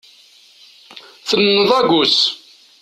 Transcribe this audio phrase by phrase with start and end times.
[1.27, 2.17] Tenneḍ agus.